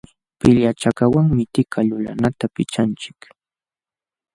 [0.39, 3.19] Pillachakaqwanmi tika lulanata pichanchik.